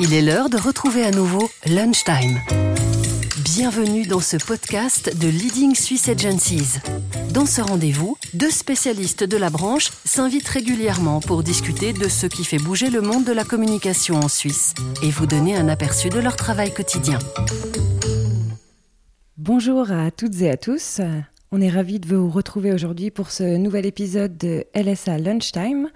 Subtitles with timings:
[0.00, 2.40] Il est l'heure de retrouver à nouveau Lunchtime.
[3.44, 6.80] Bienvenue dans ce podcast de Leading Swiss Agencies.
[7.32, 12.44] Dans ce rendez-vous, deux spécialistes de la branche s'invitent régulièrement pour discuter de ce qui
[12.44, 16.18] fait bouger le monde de la communication en Suisse et vous donner un aperçu de
[16.18, 17.20] leur travail quotidien.
[19.36, 21.00] Bonjour à toutes et à tous.
[21.52, 25.88] On est ravis de vous retrouver aujourd'hui pour ce nouvel épisode de LSA Lunchtime.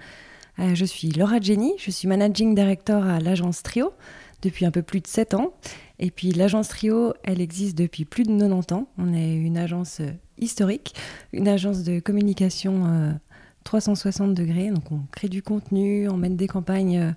[0.59, 3.93] Euh, je suis Laura Jenny, je suis managing director à l'agence Trio
[4.41, 5.53] depuis un peu plus de 7 ans.
[5.99, 8.87] Et puis l'agence Trio, elle existe depuis plus de 90 ans.
[8.97, 10.95] On est une agence euh, historique,
[11.31, 13.17] une agence de communication
[13.63, 14.69] 360 euh, degrés.
[14.69, 17.15] Donc on crée du contenu, on mène des campagnes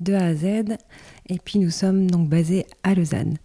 [0.00, 0.76] de A à Z.
[1.28, 3.36] Et puis nous sommes donc basés à Lausanne.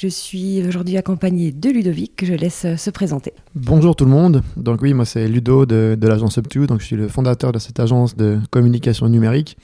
[0.00, 3.32] Je suis aujourd'hui accompagné de Ludovic, que je laisse euh, se présenter.
[3.56, 4.44] Bonjour tout le monde.
[4.56, 7.80] Donc oui, moi c'est Ludo de, l'agence Up2, donc je suis le fondateur de cette
[7.80, 9.56] agence de communication numérique.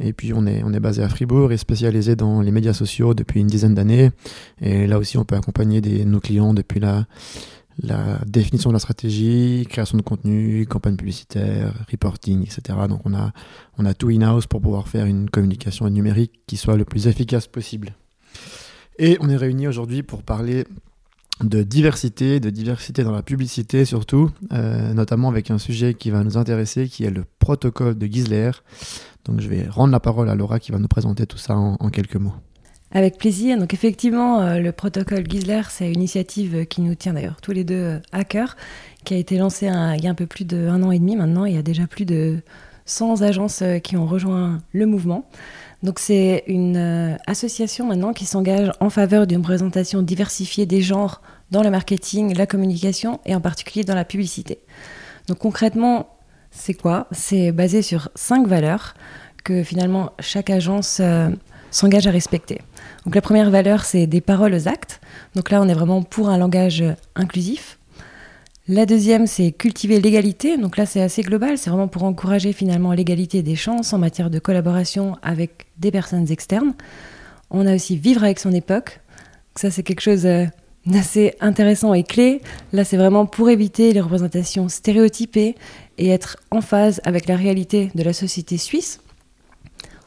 [0.00, 3.12] Et puis on est, on est basé à Fribourg et spécialisé dans les médias sociaux
[3.12, 4.12] depuis une dizaine d'années.
[4.62, 7.04] Et là aussi on peut accompagner nos clients depuis la,
[7.78, 12.78] la définition de la stratégie, création de contenu, campagne publicitaire, reporting, etc.
[12.88, 13.30] Donc on a,
[13.76, 17.46] on a tout in-house pour pouvoir faire une communication numérique qui soit le plus efficace
[17.46, 17.94] possible.
[18.98, 20.64] Et on est réunis aujourd'hui pour parler
[21.42, 26.24] de diversité, de diversité dans la publicité surtout, euh, notamment avec un sujet qui va
[26.24, 28.52] nous intéresser, qui est le protocole de Gisler.
[29.26, 31.76] Donc je vais rendre la parole à Laura qui va nous présenter tout ça en,
[31.90, 32.32] quelques mots.
[32.92, 33.58] Avec plaisir.
[33.58, 37.64] Donc effectivement, euh, le protocole Gisler, c'est une initiative qui nous tient d'ailleurs tous les
[37.64, 38.56] deux euh, à cœur,
[39.04, 41.44] qui a été lancée il y a un peu plus d'un an et demi maintenant.
[41.44, 42.38] Il y a déjà plus de
[42.86, 45.28] 100 agences qui ont rejoint le mouvement.
[45.82, 51.20] Donc c'est une euh, association maintenant qui s'engage en faveur d'une présentation diversifiée des genres
[51.50, 54.58] dans le marketing, la communication et en particulier dans la publicité.
[55.28, 56.08] Donc concrètement,
[56.50, 57.06] c'est quoi?
[57.12, 58.94] C'est basé sur cinq valeurs
[59.44, 61.28] que finalement chaque agence euh,
[61.70, 62.60] s'engage à respecter.
[63.04, 65.00] Donc la première valeur, c'est des paroles aux actes.
[65.34, 66.82] Donc là, on est vraiment pour un langage
[67.14, 67.75] inclusif.
[68.68, 70.58] La deuxième, c'est cultiver l'égalité.
[70.58, 71.56] Donc là, c'est assez global.
[71.56, 76.32] C'est vraiment pour encourager finalement l'égalité des chances en matière de collaboration avec des personnes
[76.32, 76.74] externes.
[77.50, 79.00] On a aussi vivre avec son époque.
[79.54, 80.46] ça, c'est quelque chose euh,
[80.84, 82.42] d'assez intéressant et clé.
[82.72, 85.54] Là, c'est vraiment pour éviter les représentations stéréotypées
[85.98, 88.98] et être en phase avec la réalité de la société suisse.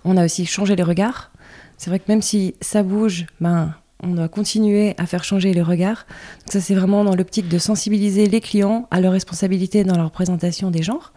[0.03, 1.31] On a aussi changé les regards.
[1.77, 5.61] C'est vrai que même si ça bouge, ben, on doit continuer à faire changer les
[5.61, 6.05] regards.
[6.45, 10.71] ça, c'est vraiment dans l'optique de sensibiliser les clients à leurs responsabilités dans leur présentation
[10.71, 11.13] des genres.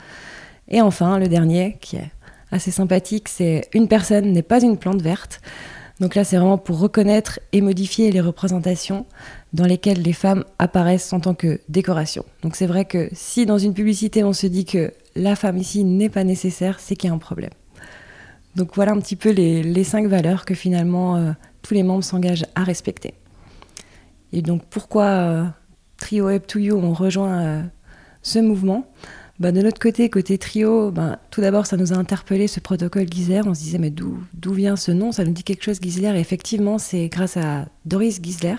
[0.69, 2.11] Et enfin, le dernier, qui est
[2.51, 5.41] assez sympathique, c'est une personne n'est pas une plante verte.
[6.01, 9.07] Donc là, c'est vraiment pour reconnaître et modifier les représentations
[9.53, 12.25] dans lesquelles les femmes apparaissent en tant que décoration.
[12.43, 15.85] Donc c'est vrai que si dans une publicité, on se dit que la femme ici
[15.85, 17.51] n'est pas nécessaire, c'est qu'il y a un problème.
[18.57, 21.33] Donc voilà un petit peu les, cinq valeurs que finalement euh,
[21.63, 23.15] tous les membres s'engagent à respecter.
[24.33, 25.45] Et donc pourquoi euh,
[25.97, 27.63] Trio Up to You ont rejoint euh,
[28.23, 28.87] ce mouvement?
[29.41, 33.07] Bah, de notre côté, côté trio, bah, tout d'abord, ça nous a interpellé ce protocole
[33.11, 33.41] Gisler.
[33.45, 35.11] On se disait, mais d'où vient ce nom?
[35.11, 36.13] Ça nous dit quelque chose, Gisler.
[36.15, 38.55] Et effectivement, c'est grâce à Doris Gisler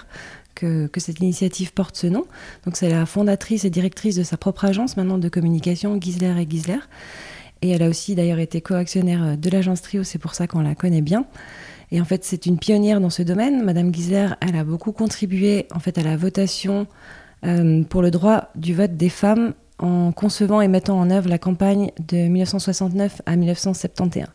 [0.55, 2.25] que, que, cette initiative porte ce nom.
[2.65, 6.49] Donc, c'est la fondatrice et directrice de sa propre agence maintenant de communication, Gisler et
[6.49, 6.79] Gisler.
[7.63, 10.75] Et elle a aussi d'ailleurs été co-actionnaire de l'agence Trio, c'est pour ça qu'on la
[10.75, 11.25] connaît bien.
[11.91, 13.63] Et en fait, c'est une pionnière dans ce domaine.
[13.63, 16.88] Madame Gisler, elle a beaucoup contribué en fait à la votation
[17.46, 21.38] euh, pour le droit du vote des femmes en concevant et mettant en œuvre la
[21.38, 24.25] campagne de 1969 à 1971.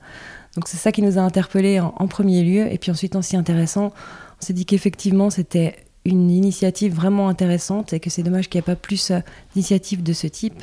[0.55, 2.73] Donc c'est ça qui nous a interpellés en, premier lieu.
[2.73, 3.93] Et puis ensuite, aussi intéressant,
[4.41, 8.65] on s'est dit qu'effectivement, c'était une initiative vraiment intéressante et que c'est dommage qu'il n'y
[8.65, 9.19] ait pas plus euh,
[9.53, 10.63] d'initiatives de ce type.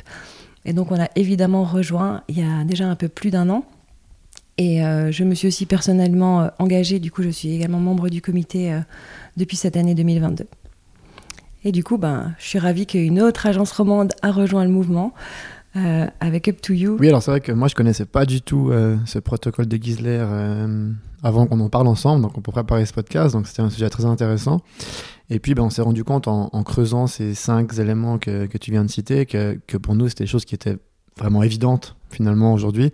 [0.66, 3.64] Et donc on a évidemment rejoint il y a déjà un peu plus d'un an.
[4.58, 8.08] Et euh, je me suis aussi personnellement euh, engagée, du coup je suis également membre
[8.08, 8.80] du comité euh,
[9.36, 10.46] depuis cette année 2022.
[11.64, 15.14] Et du coup, ben, je suis ravie qu'une autre agence romande a rejoint le mouvement
[16.20, 16.96] avec Up to You.
[16.98, 18.72] Oui, alors c'est vrai que moi je connaissais pas du tout
[19.04, 20.24] ce protocole de Gisler
[21.22, 23.90] avant qu'on en parle ensemble, donc on peut préparer ce podcast, donc c'était un sujet
[23.90, 24.62] très intéressant.
[25.28, 28.70] Et puis ben, on s'est rendu compte en, creusant ces cinq éléments que, que tu
[28.70, 30.78] viens de citer que, que pour nous c'était des choses qui étaient
[31.18, 32.92] vraiment évidentes finalement aujourd'hui.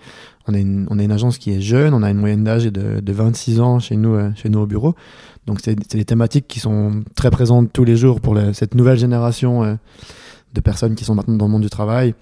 [0.48, 3.12] On, on est une agence qui est jeune, on a une moyenne d'âge de, de
[3.12, 4.94] 26 ans chez nous, euh, chez nous au bureau.
[5.46, 9.64] Donc c'est des thématiques qui sont très présentes tous les jours pour cette nouvelle génération
[9.64, 9.74] euh,
[10.54, 12.14] de personnes qui sont maintenant dans le monde du travail.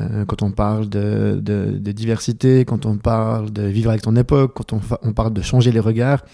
[0.00, 4.16] Euh, quand on parle de, de, de, diversité, quand on parle de vivre avec ton
[4.16, 6.24] époque, quand on, on parle de changer les regards,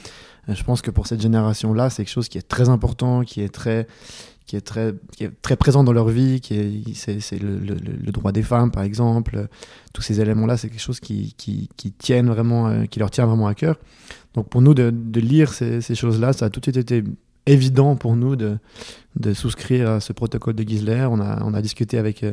[0.54, 3.48] je pense que pour cette génération-là, c'est quelque chose qui est très important, qui est
[3.48, 3.86] très,
[4.46, 8.12] qui est très, qui est très présent dans leur vie, qui est, c'est, le, le,
[8.12, 9.48] droit des femmes, par exemple.
[9.92, 11.68] Tous ces éléments-là, c'est quelque chose qui, qui,
[12.22, 13.76] vraiment, euh, qui leur tient vraiment à cœur.
[14.34, 17.04] Donc pour nous, de, lire ces, choses-là, ça a tout de suite été
[17.44, 18.58] évident pour nous de,
[19.34, 21.06] souscrire à ce protocole de Gisler.
[21.10, 22.32] On a, on a discuté avec euh,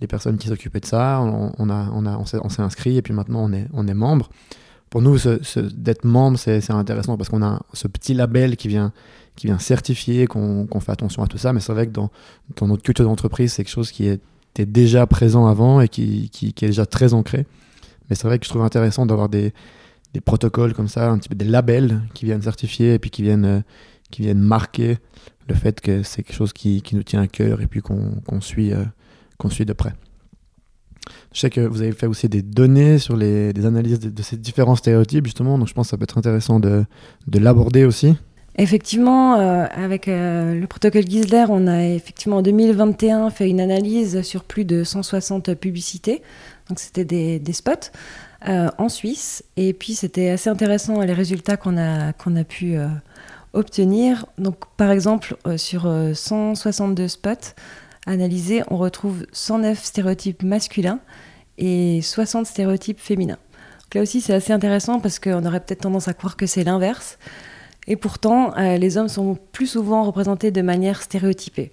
[0.00, 3.02] les personnes qui s'occupaient de ça, on, on, a, on, a, on s'est inscrit et
[3.02, 4.30] puis maintenant on est, on est membre.
[4.90, 5.18] Pour nous,
[5.74, 8.92] d'être membre, c'est intéressant parce qu'on a ce petit label qui vient,
[9.36, 11.52] qui vient certifier qu'on fait attention à tout ça.
[11.52, 12.10] Mais c'est vrai que dans,
[12.56, 16.48] dans notre culture d'entreprise, c'est quelque chose qui était déjà présent avant et qui, qui,
[16.48, 17.46] est déjà très ancré.
[18.08, 19.52] Mais c'est vrai que je trouve intéressant d'avoir des,
[20.14, 23.44] des protocoles comme ça, un petit des labels qui viennent certifier et puis qui viennent,
[23.44, 23.60] euh,
[24.10, 24.98] qui viennent marquer
[25.48, 28.40] le fait que c'est quelque chose qui, qui, nous tient à cœur et puis qu'on
[28.40, 28.84] suit, euh,
[29.50, 29.92] suit de près.
[31.32, 34.36] Je sais que vous avez fait aussi des données sur les des analyses de, ces
[34.36, 36.84] différents stéréotypes, justement, donc je pense que ça peut être intéressant de,
[37.26, 38.14] de l'aborder aussi.
[38.60, 44.42] Effectivement, euh, avec le protocole Gisler, on a effectivement en 2021 fait une analyse sur
[44.42, 46.22] plus de 160 publicités.
[46.68, 47.90] Donc c'était des, des, spots.
[48.46, 49.42] Euh, en Suisse.
[49.56, 52.86] Et puis c'était assez intéressant les résultats qu'on a, qu'on a pu euh,
[53.52, 54.26] obtenir.
[54.38, 57.54] Donc par exemple, euh, sur 162 spots
[58.08, 61.00] analysés, on retrouve 109 stéréotypes masculins
[61.58, 63.38] et 60 stéréotypes féminins.
[63.94, 67.18] Là aussi c'est assez intéressant parce qu'on aurait peut-être tendance à croire que c'est l'inverse.
[67.86, 71.72] Et pourtant, les hommes sont plus souvent représentés de manière stéréotypée.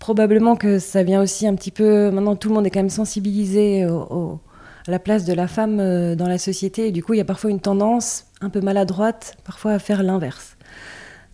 [0.00, 2.10] Probablement que ça vient aussi un petit peu.
[2.10, 4.40] Maintenant, tout le monde est quand même sensibilisé au,
[4.88, 6.88] la place de la femme euh, dans la société.
[6.88, 10.02] Et du coup, il y a parfois une tendance un peu maladroite, parfois à faire
[10.02, 10.56] l'inverse.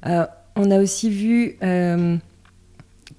[0.06, 2.16] Euh, on a aussi vu euh,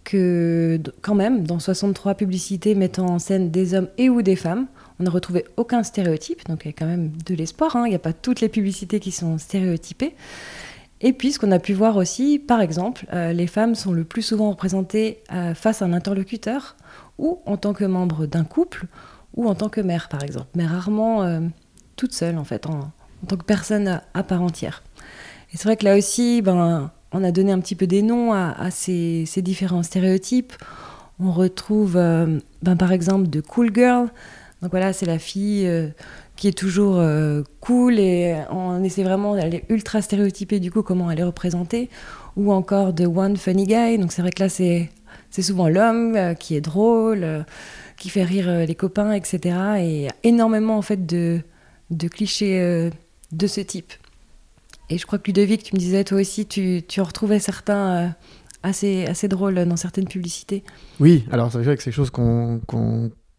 [0.05, 4.67] que, quand même, dans 63 publicités mettant en scène des hommes et ou des femmes,
[4.99, 6.47] on n'a retrouvé aucun stéréotype.
[6.47, 7.75] Donc il y a quand même de l'espoir.
[7.75, 7.83] Hein.
[7.87, 10.15] Il n'y a pas toutes les publicités qui sont stéréotypées.
[11.01, 14.21] Et puis, ce qu'on a pu voir aussi, par exemple, les femmes sont le plus
[14.21, 15.19] souvent représentées
[15.53, 16.77] face à un interlocuteur
[17.17, 18.87] ou en tant que membre d'un couple
[19.35, 21.41] ou en tant que mère, par exemple, mais rarement euh,
[21.95, 22.91] toute seule, en fait, en,
[23.27, 24.83] tant que personne à, part entière.
[25.51, 28.33] Et c'est vrai que là aussi, ben, on a donné un petit peu des noms
[28.33, 30.53] à, ces, différents stéréotypes.
[31.19, 34.09] On retrouve, euh, ben, par exemple, de cool girl.
[34.61, 35.87] Donc voilà, c'est la fille euh,
[36.35, 37.01] qui est toujours
[37.61, 41.89] cool et on essaie vraiment, est ultra stéréotypée du coup, comment elle est représentée.
[42.35, 43.97] Ou encore de one funny guy.
[43.97, 44.89] Donc c'est vrai que là, c'est
[45.41, 47.45] souvent l'homme qui est drôle
[47.97, 49.57] qui fait rire euh, les copains, etc.
[49.79, 51.41] Et énormément en fait de,
[51.91, 52.89] de clichés euh,
[53.31, 53.93] de ce type.
[54.89, 57.89] Et je crois que Ludovic, tu me disais toi aussi, tu, tu en retrouvais certains
[57.89, 58.07] euh,
[58.63, 60.63] assez, assez drôles dans certaines publicités.
[60.99, 62.61] Oui, alors c'est vrai que c'est quelque chose qu'on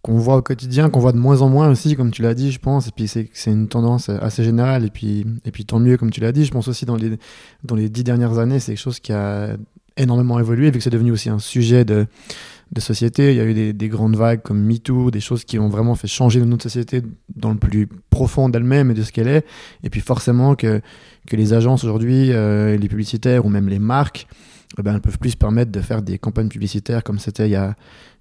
[0.07, 2.53] qu'on voit au quotidien, qu'on voit de moins en moins aussi, comme tu l'as dit,
[2.53, 2.87] je pense.
[2.87, 4.85] Et puis c'est une tendance assez générale.
[4.85, 6.45] Et puis, et puis tant mieux, comme tu l'as dit.
[6.45, 7.19] Je pense aussi dans les,
[7.65, 9.57] dans les dix dernières années, c'est quelque chose qui a
[9.97, 12.07] énormément évolué, vu que c'est devenu aussi un sujet de,
[12.73, 13.33] de société.
[13.33, 16.09] Il y a eu des, grandes vagues comme MeToo, des choses qui ont vraiment fait
[16.09, 17.03] changer notre société
[17.35, 19.45] dans le plus profond d'elle-même et de ce qu'elle est.
[19.83, 20.81] Et puis forcément que,
[21.27, 24.27] que les agences aujourd'hui, euh, les publicitaires ou même les marques,
[24.79, 27.53] eh ben, elles peuvent plus se permettre de faire des campagnes publicitaires comme c'était il
[27.53, 27.77] y a,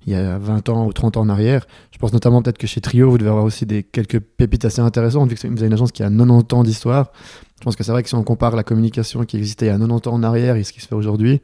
[0.05, 1.65] il y a 20 ans ou 30 ans en arrière.
[1.91, 4.79] Je pense notamment peut-être que chez Trio, vous devez avoir aussi des, quelques pépites assez
[4.79, 7.11] intéressantes, vu que vous avez une agence qui a 90 ans d'histoire.
[7.59, 9.71] Je pense que c'est vrai que si on compare la communication qui existait il y
[9.71, 11.41] a 90 ans en arrière et ce qui se fait aujourd'hui,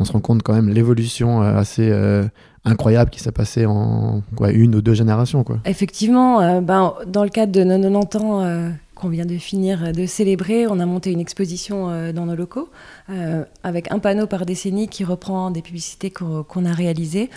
[0.00, 2.24] on se rend compte quand même l'évolution euh, assez euh,
[2.64, 5.44] incroyable qui s'est passée en une ou deux générations.
[5.66, 10.06] Effectivement, euh, ben, dans le cadre de nos 90 ans qu'on vient de finir de
[10.06, 12.68] célébrer, on a monté une exposition dans nos locaux
[13.62, 17.30] avec un panneau par décennie qui reprend des publicités qu'on a réalisées.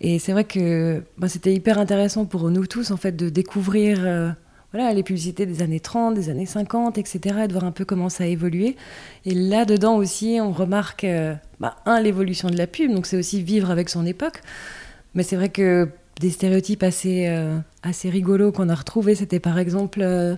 [0.00, 4.34] Et c'est vrai que ben, c'était hyper intéressant pour nous tous en fait de découvrir
[4.72, 7.86] voilà, les publicités des années 30, des années 50, etc., et de voir un peu
[7.86, 8.76] comment ça a évolué.
[9.24, 13.42] Et là-dedans aussi, on remarque, euh, bah, un, l'évolution de la pub, donc c'est aussi
[13.42, 14.42] vivre avec son époque.
[15.14, 15.88] Mais c'est vrai que
[16.20, 17.58] des stéréotypes assez, euh,
[18.04, 20.36] rigolos qu'on a retrouvés, c'était par exemple euh,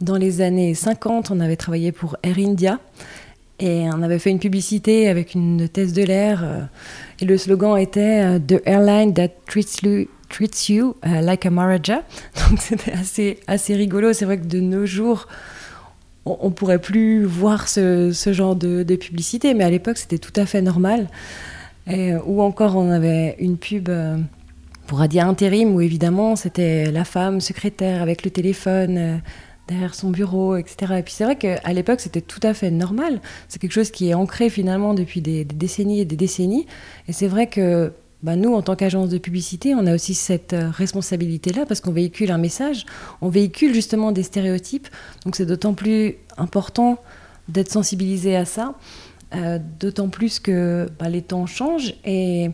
[0.00, 2.80] dans les années 50, on avait travaillé pour Air India.
[3.60, 6.68] Et on avait fait une publicité avec une thèse de l'air.
[7.20, 12.02] et le slogan était The airline that treats you, treats you uh, like a Maharaja.
[12.50, 14.12] Donc c'était assez, assez rigolo.
[14.12, 15.26] C'est vrai que de nos jours,
[16.24, 20.32] on, ne pourrait plus voir ce, ce genre de, publicité, mais à l'époque c'était tout
[20.36, 21.08] à fait normal.
[21.86, 24.18] Et, ou encore on avait une pub euh,
[24.86, 28.98] pour Adia Intérim où évidemment c'était la femme secrétaire avec le téléphone.
[28.98, 29.16] Euh,
[29.68, 30.94] derrière son bureau, etc.
[30.98, 33.20] Et puis c'est vrai qu'à l'époque, c'était tout à fait normal.
[33.48, 36.66] C'est quelque chose qui est ancré finalement depuis des décennies et des décennies.
[37.06, 40.52] Et c'est vrai que bah, nous, en tant qu'agence de publicité, on a aussi cette
[40.52, 42.84] euh, responsabilité-là parce qu'on véhicule un message,
[43.20, 44.88] on véhicule justement des stéréotypes.
[45.24, 46.98] Donc c'est d'autant plus important
[47.48, 48.74] d'être sensibilisé à ça,
[49.36, 52.50] euh, d'autant plus que bah, les temps changent et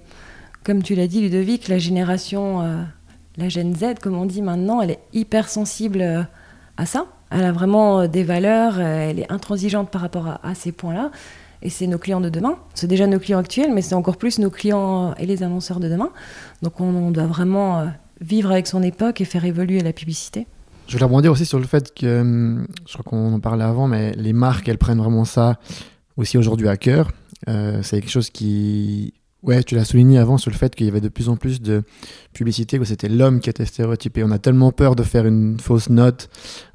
[0.64, 2.82] comme tu l'as dit Ludovic, la génération, euh,
[3.38, 6.28] la Gen Z, comme on dit maintenant, elle est hyper sensible
[6.76, 7.06] à ça.
[7.30, 11.10] Elle a vraiment des valeurs, elle est intransigeante par rapport à, ces points-là.
[11.64, 12.56] Et c'est nos clients de demain.
[12.74, 15.88] C'est déjà nos clients actuels, mais c'est encore plus nos clients et les annonceurs de
[15.88, 16.10] demain.
[16.62, 17.88] Donc on, doit vraiment
[18.20, 20.46] vivre avec son époque et faire évoluer la publicité.
[20.86, 23.88] Je voulais rebondir aussi sur le fait que, hum, je crois qu'on en parlait avant,
[23.88, 25.58] mais les marques, elles prennent vraiment ça
[26.16, 27.10] aussi aujourd'hui à cœur.
[27.46, 29.14] c'est quelque chose qui
[29.44, 31.60] Ouais, tu l'as souligné avant sur le fait qu'il y avait de plus en plus
[31.60, 31.82] de
[32.32, 34.24] publicités où c'était l'homme qui était stéréotypé.
[34.24, 36.30] On a tellement peur de faire une fausse note,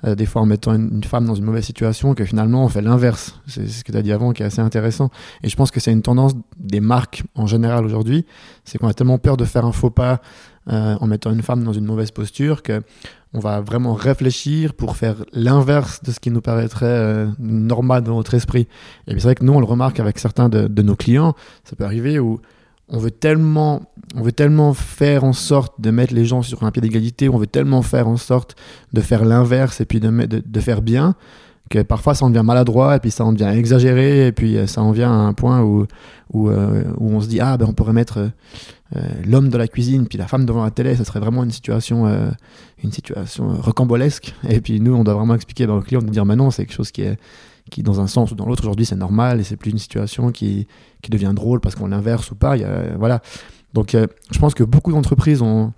[0.05, 2.83] euh, des fois en mettant une, femme dans une mauvaise situation, que finalement on fait
[2.83, 3.39] l'inverse.
[3.47, 5.09] C'est ce que tu as dit avant qui est assez intéressant.
[5.41, 8.27] Et je pense que c'est une tendance des marques en général aujourd'hui.
[8.65, 10.21] C'est qu'on a tellement peur de faire un faux pas
[10.69, 12.83] euh, en mettant une femme dans une mauvaise posture que
[13.33, 18.15] on va vraiment réfléchir pour faire l'inverse de ce qui nous paraîtrait euh, normal dans
[18.15, 18.67] notre esprit.
[19.07, 21.33] Et c'est vrai que nous, on le remarque avec certains de nos clients,
[21.63, 22.39] ça peut arriver où
[22.89, 23.81] on veut tellement
[24.15, 27.37] on veut tellement faire en sorte de mettre les gens sur un pied d'égalité, on
[27.37, 28.55] veut tellement faire en sorte
[28.93, 31.15] de faire l'inverse et puis de, de, faire bien,
[31.69, 34.65] que parfois ça en devient maladroit et puis ça en devient exagéré et puis euh,
[34.65, 35.85] ça en vient à un point où,
[36.33, 38.31] où, euh, où on se dit ah ben on pourrait mettre
[38.95, 41.51] euh, l'homme dans la cuisine puis la femme devant la télé, ça serait vraiment une
[41.51, 42.07] situation,
[42.83, 46.25] une situation recambolesque et puis nous on doit vraiment expliquer dans le client de dire
[46.25, 47.19] mais non c'est quelque chose qui est
[47.69, 50.31] qui dans un sens ou dans l'autre aujourd'hui c'est normal et c'est plus une situation
[50.31, 50.67] qui,
[51.01, 52.57] qui devient drôle parce qu'on l'inverse ou pas.
[52.57, 53.21] Y a, voilà.
[53.73, 55.73] Donc euh, je pense que beaucoup d'entreprises ont,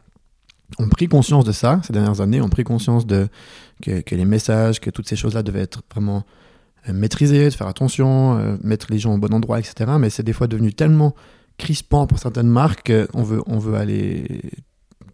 [0.79, 3.27] ont pris conscience de ça ces dernières années, ont pris conscience de,
[3.81, 6.23] que, les messages, que toutes ces choses-là devaient être vraiment
[6.87, 9.91] euh, maîtrisées, de faire attention, euh, mettre les gens au bon endroit, etc.
[9.99, 11.13] Mais c'est des fois devenu tellement
[11.57, 14.41] crispant pour certaines marques qu'on veut, on veut aller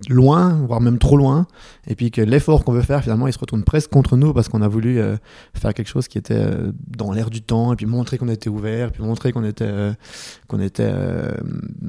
[0.09, 1.47] loin, voire même trop loin,
[1.87, 4.49] et puis que l'effort qu'on veut faire, finalement, il se retourne presque contre nous parce
[4.49, 5.17] qu'on a voulu euh,
[5.53, 8.49] faire quelque chose qui était euh, dans l'air du temps, et puis montrer qu'on était
[8.49, 9.93] ouvert, puis montrer qu'on était, euh,
[10.47, 10.91] qu'on était,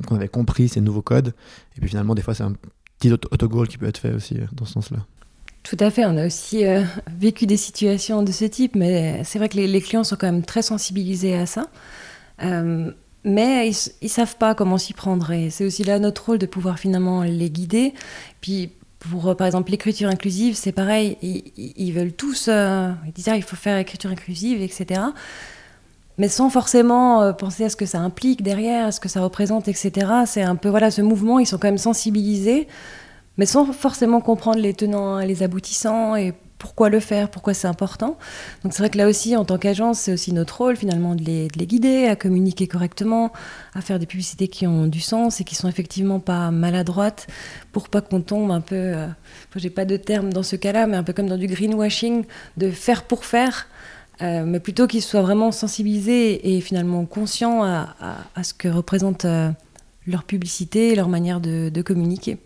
[0.06, 1.34] qu'on avait compris ces nouveaux codes,
[1.76, 2.54] et puis finalement, des fois, c'est un
[2.98, 4.98] petit autogol qui peut être fait aussi dans ce sens-là.
[5.62, 6.64] Tout à fait, on a aussi
[7.18, 10.30] vécu des situations de ce type, mais c'est vrai que les, les, clients sont quand
[10.30, 11.68] même très sensibilisés à ça
[13.24, 15.30] mais ils, ne savent pas comment s'y prendre.
[15.32, 17.94] Et c'est aussi là notre rôle de pouvoir finalement les guider.
[18.40, 21.16] Puis pour, euh, par exemple, l'écriture inclusive, c'est pareil.
[21.22, 25.00] Ils, veulent tous, euh, ils disent ah, il faut faire écriture inclusive, etc.
[26.16, 29.20] Mais sans forcément euh, penser à ce que ça implique derrière, à ce que ça
[29.20, 30.06] représente, etc.
[30.26, 31.38] C'est un peu voilà ce mouvement.
[31.38, 32.66] Ils sont quand même sensibilisés,
[33.36, 38.18] mais sans forcément comprendre les tenants les aboutissants et pourquoi le faire, pourquoi c'est important.
[38.62, 41.22] Donc c'est vrai que là aussi, en tant qu'agence, c'est aussi notre rôle finalement de
[41.22, 43.32] les, guider, à communiquer correctement,
[43.74, 47.28] à faire des publicités qui ont du sens et qui sont effectivement pas maladroites,
[47.72, 49.06] pour pas qu'on tombe un peu, euh,
[49.56, 52.24] j'ai pas de terme dans ce cas-là, mais un peu comme dans du greenwashing,
[52.56, 53.68] de faire pour faire.
[54.20, 57.94] Euh, mais plutôt qu'ils soient vraiment sensibilisés et finalement conscients à,
[58.42, 59.50] ce que représente euh,
[60.08, 62.38] leur publicité et leur manière de communiquer.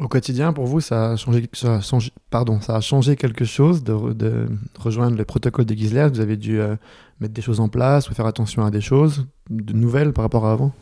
[0.00, 3.44] Au quotidien, pour vous, ça a changé, ça a changé, pardon, ça a changé quelque
[3.44, 6.74] chose de, rejoindre le protocole de Gisler Vous avez dû euh,
[7.20, 10.52] mettre des choses en place ou faire attention à des choses nouvelles par rapport à
[10.52, 10.72] avant?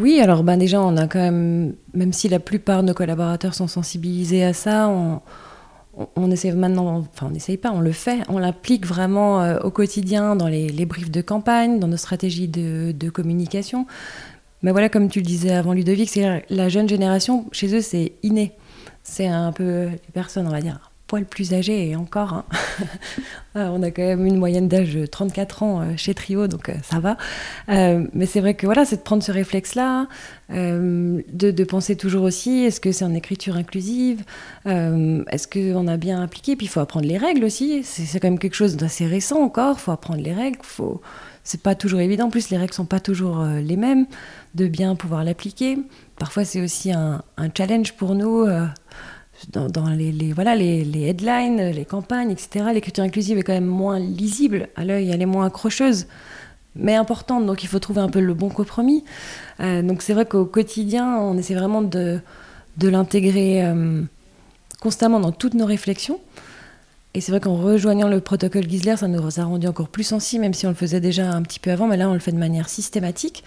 [0.00, 3.54] Oui, alors ben déjà, on a quand même, même si la plupart de nos collaborateurs
[3.54, 5.20] sont sensibilisés à ça, on,
[6.16, 10.34] on, maintenant, enfin on n'essaye pas, on le fait, on l'applique vraiment euh, au quotidien
[10.34, 13.86] dans les, briefs de campagne, dans nos stratégies de communication.
[14.62, 18.12] Mais voilà, comme tu le disais avant Ludovic, c'est la jeune génération, chez eux, c'est
[18.22, 18.52] inné.
[19.02, 22.34] C'est un peu les personnes, on va dire, poil plus âgées et encore.
[22.34, 22.44] Hein.
[23.54, 26.68] Ah, on a quand même une moyenne d'âge de 34 ans euh, chez Trio, donc
[26.68, 27.16] euh, ça va.
[27.70, 30.06] Euh, mais c'est vrai que voilà, c'est de prendre ce réflexe-là,
[30.50, 34.22] de, penser toujours aussi, est-ce que c'est en écriture inclusive
[34.64, 36.56] Est-ce qu'on a bien appliqué?
[36.56, 37.82] Puis il faut apprendre les règles aussi.
[37.82, 39.76] C'est quand même quelque chose d'assez récent encore.
[39.78, 40.58] Il faut apprendre les règles.
[41.48, 42.26] C'est pas toujours évident.
[42.26, 44.04] En plus, les règles sont pas toujours euh, les mêmes,
[44.54, 45.78] de bien pouvoir l'appliquer.
[46.18, 47.22] Parfois, c'est aussi un,
[47.56, 48.66] challenge pour nous euh,
[49.48, 52.66] dans, les, voilà, les, headlines, les campagnes, etc.
[52.74, 56.06] L'écriture inclusive est quand même moins lisible à l'œil, elle est moins accrocheuse,
[56.76, 57.46] mais importante.
[57.46, 59.02] Donc, il faut trouver un peu le bon compromis.
[59.60, 62.20] Euh, donc, c'est vrai qu'au quotidien, on essaie vraiment de,
[62.76, 63.64] de l'intégrer
[64.80, 66.20] constamment dans toutes nos réflexions.
[67.14, 70.42] Et c'est vrai qu'en rejoignant le protocole Gisler, ça nous a rendu encore plus sensibles,
[70.42, 72.32] même si on le faisait déjà un petit peu avant, mais là on le fait
[72.32, 73.44] de manière systématique.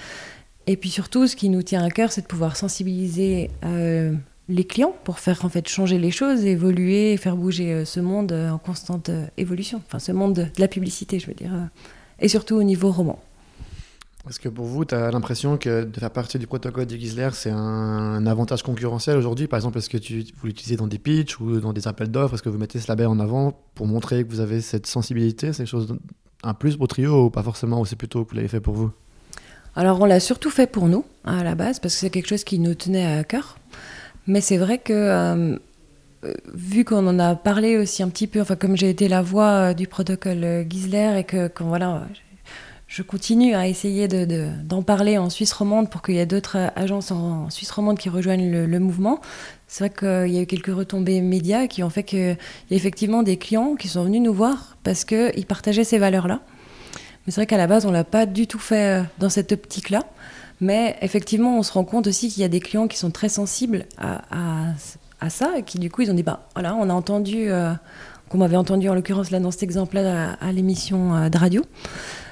[0.67, 4.13] Et puis surtout, ce qui nous tient à cœur, c'est de pouvoir sensibiliser euh,
[4.49, 8.31] les clients pour faire en fait changer les choses, évoluer, faire bouger euh, ce monde
[8.31, 9.81] euh, en constante évolution.
[9.85, 11.51] Enfin, ce monde de la publicité, je veux dire.
[12.19, 13.19] et surtout au niveau roman.
[14.29, 17.29] Est-ce que pour vous, tu as l'impression que de faire partie du protocole de Gisler,
[17.33, 19.47] c'est un, avantage concurrentiel aujourd'hui?
[19.47, 22.35] Par exemple, est-ce que tu, vous l'utilisez dans des pitchs ou dans des appels d'offres?
[22.35, 25.53] Est-ce que vous mettez ce label en avant pour montrer que vous avez cette sensibilité
[25.53, 25.95] C'est chose
[26.43, 28.75] un plus pour Trio ou pas forcément Ou c'est plutôt que vous l'avez fait pour
[28.75, 28.91] vous?
[29.75, 32.43] Alors, on l'a surtout fait pour nous, à la base, parce que c'est quelque chose
[32.43, 33.57] qui nous tenait à cœur.
[34.27, 34.93] Mais c'est vrai que...
[34.93, 35.57] Euh,
[36.53, 39.73] vu qu'on en a parlé aussi un petit peu, enfin comme j'ai été la voix
[39.73, 42.07] du protocole Gisler et que quand voilà,
[42.91, 46.57] je continue à essayer d'en de, parler en Suisse romande pour qu'il y ait d'autres
[46.75, 49.21] agences en, Suisse romande qui rejoignent le, mouvement.
[49.69, 52.19] C'est vrai qu'il y a eu quelques retombées médias qui ont fait qu'il
[52.69, 56.41] y a effectivement des clients qui sont venus nous voir parce qu'ils partageaient ces valeurs-là.
[57.25, 59.29] Mais c'est vrai qu'à la base, on ne l'a pas du tout fait euh, dans
[59.29, 60.03] cette optique-là.
[60.59, 63.29] Mais effectivement, on se rend compte aussi qu'il y a des clients qui sont très
[63.29, 64.21] sensibles à,
[65.21, 67.71] à, ça et qui, du coup, ils ont dit bah, voilà, on a entendu, euh,
[68.31, 71.63] qu'on m'avait entendu en l'occurrence là dans cet exemple-là à, l'émission euh, de radio.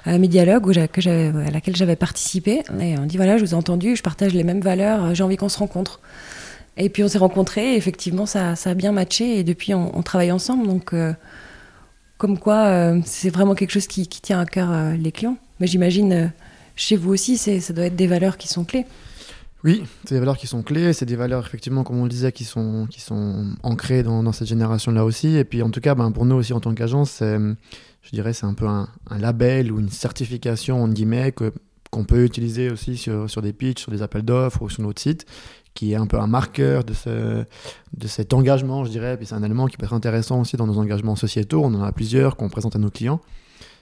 [0.06, 2.63] Médialogue où que à laquelle j'avais participé.
[2.79, 5.36] Et on dit voilà, je vous ai entendu, je partage les mêmes valeurs, j'ai envie
[5.36, 6.00] qu'on se rencontre.
[6.79, 10.32] Et puis on s'est rencontrés, et effectivement ça, a bien matché, et depuis on, travaille
[10.32, 10.65] ensemble.
[10.65, 11.13] Donc euh,
[12.18, 15.38] comme quoi euh, c'est vraiment quelque chose qui, tient à cœur euh, les clients.
[15.60, 16.32] Mais j'imagine
[16.77, 18.86] chez vous aussi, ça doit être des valeurs qui sont clés.
[19.63, 22.32] Oui, c'est des valeurs qui sont clés, c'est des valeurs effectivement, comme on le disait,
[22.32, 25.36] qui sont, qui sont ancrées dans, cette génération-là aussi.
[25.36, 28.46] Et puis en tout cas, ben, pour nous aussi en tant qu'agence, je dirais, c'est
[28.46, 28.88] un peu un,
[29.18, 31.34] label ou une certification, en guillemets,
[31.92, 35.01] qu'on peut utiliser aussi sur, sur des pitchs, sur des appels d'offres ou sur notre
[35.01, 35.25] site,
[35.74, 37.44] qui est un peu un marqueur de, ce,
[37.98, 39.18] de cet engagement, je dirais.
[39.18, 41.62] Puis c'est un élément qui peut être intéressant aussi dans nos engagements sociétaux.
[41.63, 43.22] On en a plusieurs qu'on présente à nos clients.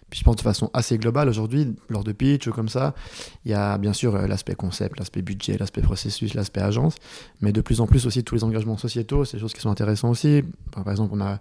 [0.09, 2.95] Puis je pense de façon assez globale aujourd'hui, lors de pitch ou comme ça,
[3.43, 6.95] il y a bien sûr euh, l'aspect concept, l'aspect budget, l'aspect processus, l'aspect agence,
[7.41, 9.69] mais de plus en plus aussi tous les engagements sociétaux, c'est des choses qui sont
[9.69, 10.43] intéressantes aussi.
[10.71, 11.39] Par exemple, on a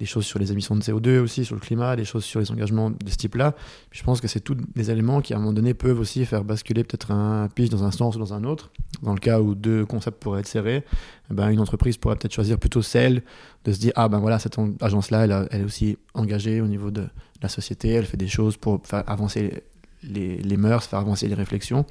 [0.00, 2.50] des choses sur les émissions de CO2 aussi, sur le climat, des choses sur les
[2.50, 3.54] engagements de ce type-là.
[3.92, 6.44] Je pense que c'est tous des éléments qui à un moment donné peuvent aussi faire
[6.44, 8.70] basculer peut-être un pitch dans un sens ou dans un autre.
[9.02, 10.84] Dans le cas où deux concepts pourraient être serrés,
[11.30, 13.22] eh ben, une entreprise pourrait peut-être choisir plutôt celle
[13.64, 16.90] de se dire ah ben voilà cette agence-là elle, elle est aussi engagée au niveau
[16.90, 17.04] de
[17.42, 19.62] la société, elle fait des choses pour faire avancer
[20.02, 21.84] les, les mœurs, faire avancer les réflexions.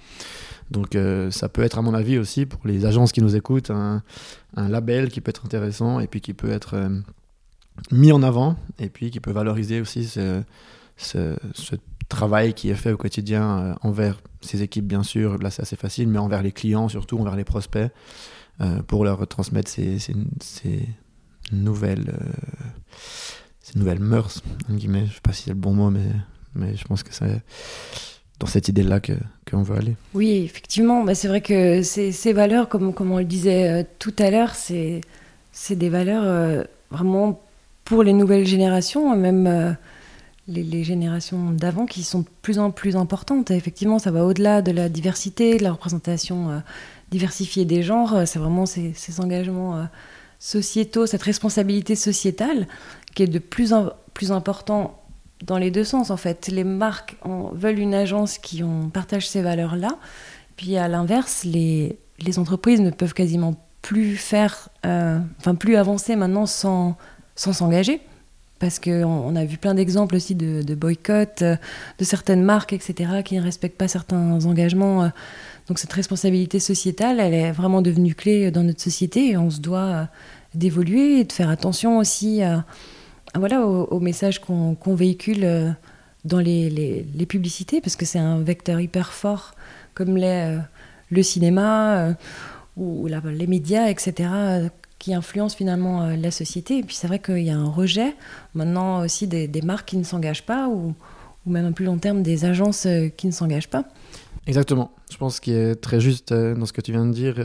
[0.72, 3.72] Donc euh, ça peut être à mon avis aussi pour les agences qui nous écoutent
[3.72, 4.04] un,
[4.56, 6.90] un label qui peut être intéressant et puis qui peut être euh,
[7.92, 10.44] mis en avant et puis qui peut valoriser aussi ce,
[12.10, 15.76] travail qui est fait au quotidien euh, envers ces équipes bien sûr, là c'est assez
[15.76, 17.92] facile, mais envers les clients surtout, envers les prospects,
[18.88, 20.90] pour leur transmettre ces, ces
[21.52, 22.12] nouvelles
[23.68, 25.06] ces nouvelles mœurs, en guillemets.
[25.08, 27.42] Je sais pas si c'est le bon mot, mais, je pense que c'est
[28.40, 29.00] dans cette idée-là
[29.50, 29.96] qu'on veut aller.
[30.14, 31.04] Oui, effectivement.
[31.04, 35.02] Bah, c'est vrai que ces, valeurs, comme, on le disait euh, tout à l'heure, c'est
[35.70, 37.42] des valeurs euh, vraiment
[37.84, 39.72] pour les nouvelles générations, même euh,
[40.48, 43.52] les, générations d'avant qui sont de plus en plus importantes.
[43.52, 46.62] Effectivement, ça va au-delà de la diversité, de la représentation
[47.12, 48.22] diversifiée des genres.
[48.26, 49.88] C'est vraiment ces engagements
[50.40, 52.68] sociétaux, cette responsabilité sociétale
[53.18, 55.02] qui est de plus en plus important
[55.44, 56.50] dans les deux sens en fait.
[56.50, 57.18] Les marques
[57.52, 58.62] veulent une agence qui
[58.94, 59.98] partage ces valeurs-là,
[60.56, 61.98] puis à l'inverse, les,
[62.38, 66.96] entreprises ne peuvent quasiment plus faire, euh, enfin plus avancer maintenant sans
[67.36, 68.02] s'engager.
[68.60, 71.58] Parce qu'on on a vu plein d'exemples aussi de, de boycott euh,
[72.00, 75.06] de certaines marques, etc., qui ne respectent pas certains engagements.
[75.06, 75.10] Euh.
[75.68, 79.60] Donc cette responsabilité sociétale, elle est vraiment devenue clé dans notre société et on se
[79.60, 80.08] doit
[80.56, 82.64] d'évoluer et de faire attention aussi à,
[83.36, 85.72] voilà, au, message qu'on véhicule euh,
[86.26, 89.54] dans les, publicités, parce que c'est un vecteur hyper fort,
[89.94, 90.60] comme euh,
[91.10, 92.14] le cinéma euh,
[92.76, 94.30] ou les médias, etc.,
[95.00, 96.80] qui influencent finalement la société.
[96.80, 98.16] Et puis c'est vrai qu'il y a un rejet
[98.56, 100.96] maintenant aussi des, marques qui ne s'engagent pas, ou,
[101.46, 103.86] ou, même à plus long terme des agences qui ne s'engagent pas.
[104.48, 104.92] Exactement.
[105.12, 107.40] Je pense qu'il est très juste dans ce que tu viens de dire,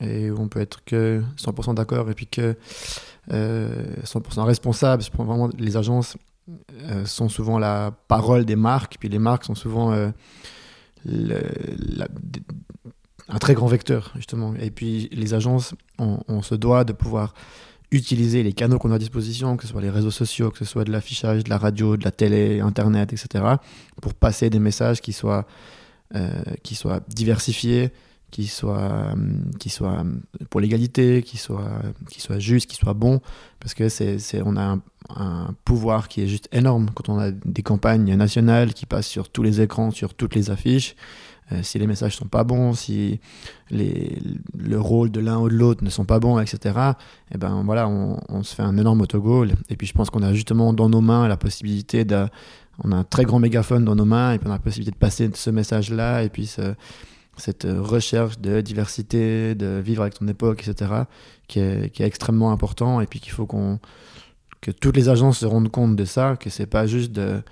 [0.00, 2.56] et on peut être que 100% d'accord, et puis que
[3.30, 5.02] 100% euh, responsables.
[5.14, 6.16] Vraiment, les agences
[6.82, 10.10] euh, sont souvent la parole des marques, puis les marques sont souvent euh,
[13.28, 14.54] un très grand vecteur, justement.
[14.60, 17.34] Et puis les agences, on, se doit de pouvoir
[17.92, 20.64] utiliser les canaux qu'on a à disposition, que ce soit les réseaux sociaux, que ce
[20.64, 23.44] soit de l'affichage, de la radio, de la télé, Internet, etc.,
[24.02, 25.46] pour passer des messages qui soient,
[26.62, 27.92] qui soient diversifiés,
[28.36, 29.14] qui soit, euh,
[29.58, 30.04] qui soit
[30.50, 33.22] pour l'égalité, qui soit, qui soit juste, qui soit bon,
[33.60, 34.76] parce que c'est, on a
[35.08, 39.30] un, pouvoir qui est juste énorme quand on a des campagnes nationales qui passent sur
[39.30, 40.96] tous les écrans, sur toutes les affiches.
[41.50, 43.20] Euh, si les messages sont pas bons, si
[43.70, 44.20] les,
[44.54, 47.62] le rôle de l'un ou de l'autre ne sont pas bons, etc., et eh ben
[47.64, 49.52] voilà, on, se fait un énorme autogol.
[49.70, 52.26] Et puis je pense qu'on a justement dans nos mains la possibilité de,
[52.84, 54.90] on a un très grand mégaphone dans nos mains et puis on a la possibilité
[54.90, 56.54] de passer ce message-là et puis
[57.36, 61.02] cette recherche de diversité, de vivre avec ton époque, etc.,
[61.48, 65.96] qui est, extrêmement important et puis qu'il faut que toutes les agences se rendent compte
[65.96, 67.42] de ça, que c'est pas juste de,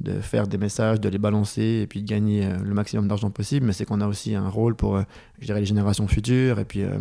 [0.00, 3.30] de, faire des messages, de les balancer et puis de gagner euh, le maximum d'argent
[3.30, 5.02] possible, mais c'est qu'on a aussi un rôle pour, euh,
[5.40, 6.98] je dirais, les générations futures et puis euh,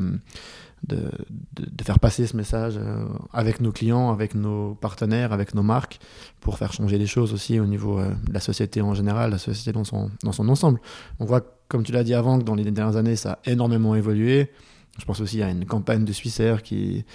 [0.85, 1.09] de,
[1.55, 5.99] de, faire passer ce message euh, avec nos clients, avec nos partenaires, avec nos marques,
[6.39, 9.37] pour faire changer les choses aussi au niveau euh, de la société en général, la
[9.37, 10.79] société dans son, dans son ensemble.
[11.19, 13.95] On voit, comme tu l'as dit avant, que dans les dernières années, ça a énormément
[13.95, 14.51] évolué.
[14.99, 17.05] Je pense aussi à une campagne de Suissair qui,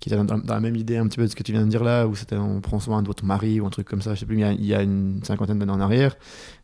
[0.00, 1.70] qui était dans, la même idée un petit peu de ce que tu viens de
[1.70, 4.14] dire là, où c'était on prend soin de votre mari ou un truc comme ça,
[4.14, 6.16] je sais plus, il y a, une cinquantaine d'années en arrière.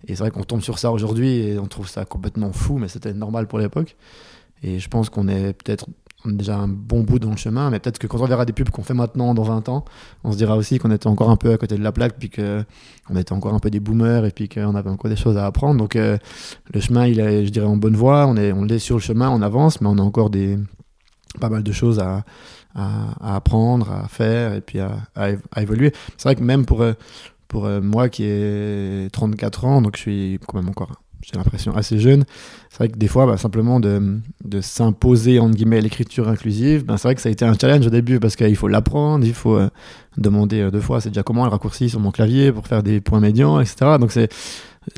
[0.06, 2.88] Et c'est vrai qu'on tombe sur ça aujourd'hui et on trouve ça complètement fou, mais
[2.88, 3.96] c'était normal pour l'époque.
[4.62, 5.86] Et je pense qu'on est peut-être
[6.24, 8.70] déjà un bon bout dans le chemin, mais peut-être que quand on verra des pubs
[8.70, 9.84] qu'on fait maintenant dans 20 ans,
[10.24, 12.30] on se dira aussi qu'on était encore un peu à côté de la plaque, puis
[12.30, 15.46] qu'on était encore un peu des boomers, et puis qu'on avait encore des choses à
[15.46, 15.78] apprendre.
[15.78, 16.18] Donc euh,
[16.72, 19.02] le chemin, il est, je dirais, en bonne voie, on est, on est sur le
[19.02, 20.58] chemin, on avance, mais on a encore des,
[21.40, 22.24] pas mal de choses à,
[23.20, 25.92] apprendre, à faire, et puis à, à, évoluer.
[26.16, 26.92] C'est vrai que même pour, euh,
[27.48, 31.74] pour euh, moi qui ai 34 ans, donc je suis quand même encore j'ai l'impression,
[31.74, 32.24] assez jeune.
[32.70, 36.96] C'est vrai que des fois, bah, simplement de, de s'imposer, entre guillemets, l'écriture inclusive, ben,
[36.96, 39.34] c'est vrai que ça a été un challenge au début parce qu'il faut l'apprendre, il
[39.34, 39.68] faut euh,
[40.18, 43.00] demander euh, deux fois, c'est déjà comment le raccourci sur mon clavier pour faire des
[43.00, 43.96] points médians, etc.
[43.98, 44.28] Donc c'est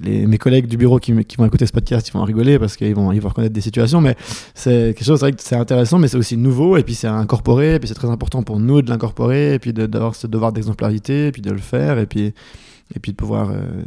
[0.04, 3.12] mes collègues du bureau qui, vont écouter ce podcast, ils vont rigoler parce qu'ils vont,
[3.12, 4.16] ils vont reconnaître des situations, mais
[4.54, 7.06] c'est quelque chose, c'est vrai que c'est intéressant, mais c'est aussi nouveau, et puis c'est
[7.06, 10.26] à incorporer, et puis c'est très important pour nous de l'incorporer, et puis d'avoir ce
[10.26, 12.34] devoir d'exemplarité, et puis de le faire, et puis
[12.94, 13.82] et puis de pouvoir euh,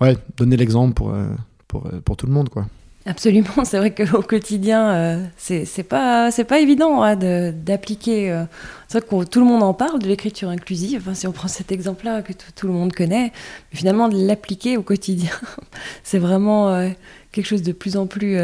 [0.00, 1.26] ouais, donner l'exemple pour, euh,
[1.68, 2.48] pour, euh, pour, tout le monde.
[2.48, 2.66] quoi.
[3.06, 8.44] Absolument, c'est vrai qu'au quotidien, euh, c'est pas pas évident hein, d'appliquer.
[8.88, 11.10] c'est vrai que tout le monde en parle de l'écriture inclusive.
[11.14, 13.32] si on prend cet exemple-là que tout le monde connaît,
[13.72, 15.32] mais finalement de l'appliquer au quotidien,
[16.02, 16.90] c'est vraiment
[17.32, 18.38] quelque chose de plus en plus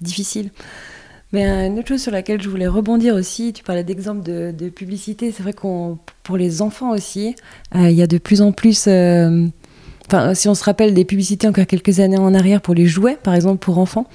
[0.00, 0.50] difficile.
[1.32, 4.68] Mais une autre chose sur laquelle je voulais rebondir aussi, tu parlais d'exemple de, de,
[4.68, 7.36] publicité, c'est vrai qu'on pour les enfants aussi,
[7.76, 8.86] euh, il y a de plus en plus...
[8.88, 9.46] Euh,
[10.08, 13.16] enfin, si on se rappelle des publicités encore quelques années en arrière pour les jouets,
[13.22, 14.06] par exemple pour enfants,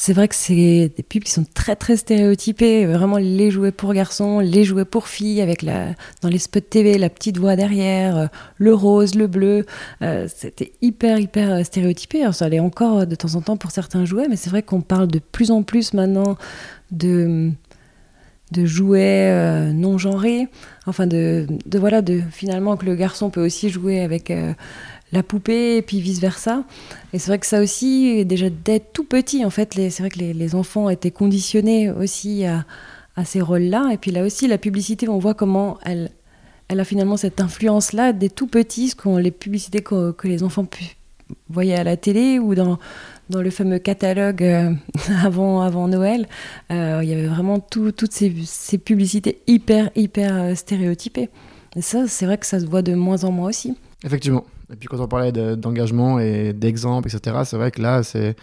[0.00, 3.92] c'est vrai que c'est des pubs qui sont très très stéréotypées, vraiment les jouets pour
[3.92, 5.88] garçons, les jouets pour filles, avec la,
[6.22, 8.26] dans les spots TV la petite voix derrière, euh,
[8.58, 9.66] le rose, le bleu.
[10.02, 12.22] Euh, c'était hyper hyper euh, stéréotypé.
[12.22, 14.82] Alors, ça l'est encore de temps en temps pour certains jouets, mais c'est vrai qu'on
[14.82, 16.38] parle de plus en plus maintenant
[16.92, 17.50] de
[18.52, 20.48] de jouets non genrés,
[20.86, 24.32] enfin de, de, voilà de finalement que le garçon peut aussi jouer avec
[25.12, 26.64] la poupée et puis vice versa.
[27.12, 30.18] Et c'est vrai que ça aussi, déjà d'être tout petit, en fait, c'est vrai que
[30.18, 32.64] les, enfants étaient conditionnés aussi à,
[33.24, 33.90] ces rôles-là.
[33.92, 36.10] Et puis là aussi, la publicité, on voit comment elle,
[36.68, 40.66] a finalement cette influence-là des tout petits, ce les publicités que, les enfants
[41.48, 42.78] voyaient à la télé ou dans,
[43.30, 44.72] le fameux catalogue euh,
[45.22, 46.26] avant, avant Noël.
[46.70, 51.28] Euh, il y avait vraiment toutes ces, ces, publicités hyper, hyper euh, stéréotypées.
[51.76, 53.76] Et ça, c'est vrai que ça se voit de moins en moins aussi.
[54.04, 54.44] Effectivement.
[54.72, 58.36] Et puis quand on parlait d'engagement et d'exemple, etc., c'est vrai que là, c'est,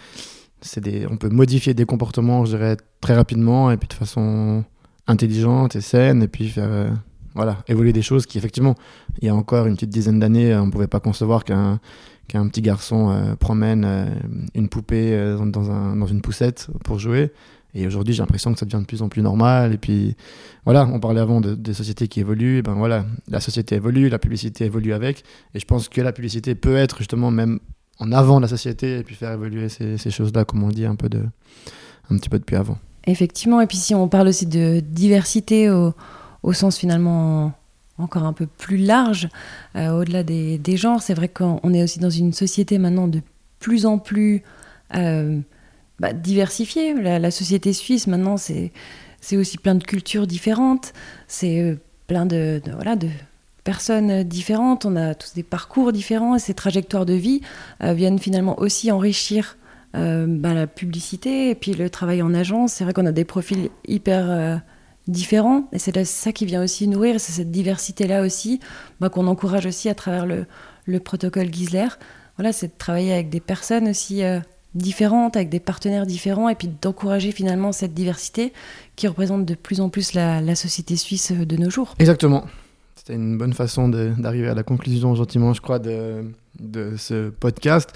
[0.78, 4.64] des, on peut modifier des comportements, je dirais, très rapidement et puis de façon
[5.06, 6.90] intelligente et saine, et puis faire euh,
[7.34, 8.74] voilà, évoluer des choses qui, effectivement,
[9.20, 11.80] il y a encore une petite dizaine d'années, on ne pouvait pas concevoir qu'un
[12.28, 14.06] qu'un petit garçon euh, promène euh,
[14.56, 17.30] une poupée dans, un, dans une poussette pour jouer.
[17.76, 19.74] Et aujourd'hui, j'ai l'impression que ça devient de plus en plus normal.
[19.74, 20.16] Et puis,
[20.64, 22.62] voilà, on parlait avant de, des sociétés qui évoluent.
[22.62, 25.24] ben voilà, la société évolue, la publicité évolue avec.
[25.54, 27.60] Et je pense que la publicité peut être justement même
[27.98, 30.94] en avant de la société et puis faire évoluer ces, choses-là, comme on dit, un,
[30.94, 31.22] peu de,
[32.10, 32.78] un petit peu depuis avant.
[33.06, 33.60] Effectivement.
[33.60, 35.92] Et puis, si on parle aussi de diversité au,
[36.54, 37.52] sens finalement
[37.98, 39.28] encore un peu plus large,
[39.74, 43.20] euh, au-delà des, des, genres, c'est vrai qu'on est aussi dans une société maintenant de
[43.58, 44.42] plus en plus.
[44.94, 45.40] Euh,
[45.98, 46.94] bah, diversifié.
[46.94, 48.72] La, société suisse, maintenant, c'est
[49.32, 50.92] aussi plein de cultures différentes.
[51.26, 53.08] C'est euh, plein de, voilà, de
[53.64, 54.84] personnes différentes.
[54.84, 57.40] On a tous des parcours différents et ces trajectoires de vie
[57.82, 59.56] euh, viennent finalement aussi enrichir
[59.96, 62.74] euh, bah, la publicité et puis le travail en agence.
[62.74, 64.60] C'est vrai qu'on a des profils hyper
[65.08, 67.20] différents et c'est ça qui vient aussi nourrir.
[67.20, 68.60] C'est cette diversité-là aussi
[69.00, 70.44] bah, qu'on encourage aussi à travers le,
[70.84, 71.88] le protocole Gisler.
[72.36, 74.22] Voilà, c'est de travailler avec des personnes aussi
[74.76, 78.52] différentes, avec des partenaires différents, et puis d'encourager finalement cette diversité
[78.96, 81.94] qui représente de plus en plus la, société suisse de nos jours.
[81.98, 82.44] Exactement.
[83.06, 86.24] C'était une bonne façon d'arriver à la conclusion, gentiment, je crois, de,
[86.96, 87.88] ce podcast.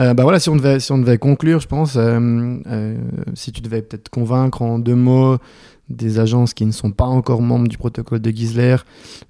[0.00, 2.18] Euh, bah voilà, si on, devait, si on devait conclure, je pense, euh,
[2.66, 2.96] euh,
[3.34, 5.36] si tu devais peut-être convaincre en deux mots
[5.90, 8.76] des agences qui ne sont pas encore membres du protocole de Gisler,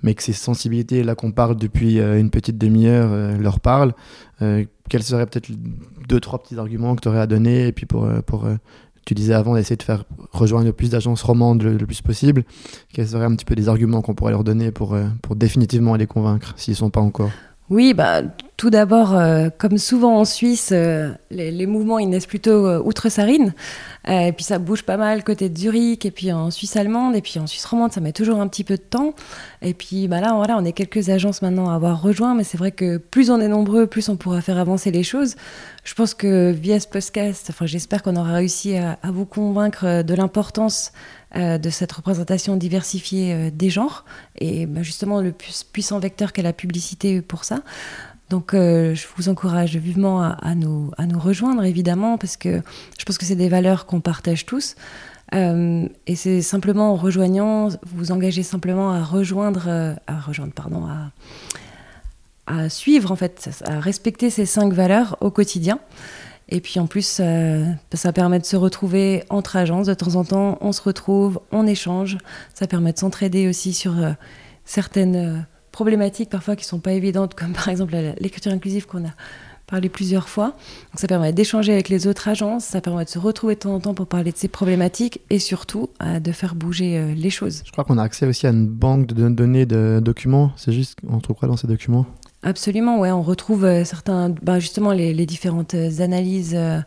[0.05, 3.93] mais que ces sensibilités, là qu'on parle depuis une petite demi-heure, leur parlent,
[4.39, 5.51] quels seraient peut-être
[6.09, 8.07] deux, trois petits arguments que tu aurais à donner Et puis pour,
[9.05, 12.45] tu disais avant d'essayer de faire rejoindre le plus d'agences romandes le, plus possible,
[12.93, 15.97] quels seraient un petit peu des arguments qu'on pourrait leur donner pour, euh, pour définitivement
[15.97, 17.31] les convaincre s'ils ne sont pas encore?
[17.71, 18.21] Oui, bah,
[18.59, 23.55] tout d'abord, euh, comme souvent en Suisse, euh, les, mouvements ils naissent plutôt euh, outre-Sarine.
[24.07, 27.23] et puis ça bouge pas mal côté de Zurich, et puis en Suisse allemande, et
[27.23, 29.15] puis en Suisse romande, ça met toujours un petit peu de temps.
[29.63, 32.59] Et puis bah là, voilà, on est quelques agences maintenant à avoir rejoint, mais c'est
[32.59, 35.35] vrai que plus on est nombreux, plus on pourra faire avancer les choses.
[35.85, 40.03] Je pense que via ce podcast, enfin, j'espère qu'on aura réussi à, à vous convaincre
[40.03, 40.93] de l'importance
[41.37, 44.05] euh, de cette représentation diversifiée euh, des genres,
[44.39, 47.63] et bah, justement le plus puissant vecteur qu'est la publicité pour ça.
[48.31, 52.63] Donc euh, je vous encourage vivement à, nous, à nous rejoindre, évidemment, parce que
[52.99, 54.77] je pense que c'est des valeurs qu'on partage tous.
[55.33, 60.87] et c'est simplement en rejoignant, vous engagez simplement à rejoindre, à rejoindre, pardon,
[62.47, 65.81] à suivre en fait, à respecter ces cinq valeurs au quotidien.
[66.49, 69.87] Et puis en plus, euh, ça permet de se retrouver entre agences.
[69.87, 72.19] De temps en temps, on se retrouve, on échange.
[72.55, 74.13] Ça permet de s'entraider aussi sur euh,
[74.65, 75.39] certaines euh,
[75.73, 79.13] problématiques parfois qui sont pas évidentes, comme par exemple l'écriture inclusive qu'on a
[79.67, 80.49] parlé plusieurs fois.
[80.49, 83.75] Donc ça permet d'échanger avec les autres agences, ça permet de se retrouver de temps
[83.75, 85.89] en temps pour parler de ces problématiques et surtout
[86.21, 87.63] de faire bouger les choses.
[87.65, 90.53] Je crois qu'on a accès aussi à une banque de données de documents.
[90.57, 92.05] C'est juste, on trouve quoi dans ces documents
[92.45, 93.11] Absolument, ouais.
[93.11, 96.79] On retrouve euh, certains, bah, justement, les, différentes analyses euh,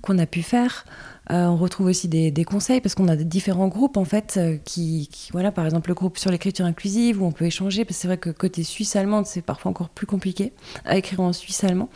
[0.00, 0.84] qu'on a pu faire.
[1.30, 5.52] Euh, on retrouve aussi des, conseils parce qu'on a différents groupes en fait qui, voilà,
[5.52, 8.18] par exemple le groupe sur l'écriture inclusive où on peut échanger parce que c'est vrai
[8.18, 10.52] que côté suisse allemande c'est parfois encore plus compliqué
[10.84, 11.90] à écrire en suisse allemand.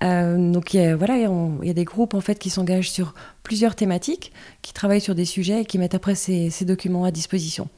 [0.00, 3.12] donc il y a, voilà, il y a des groupes en fait qui s'engagent sur
[3.42, 7.68] plusieurs thématiques, qui travaillent sur des sujets et qui mettent après ces documents à disposition.